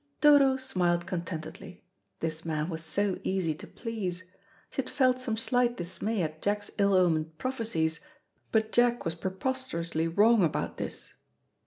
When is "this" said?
2.21-2.43, 10.77-11.13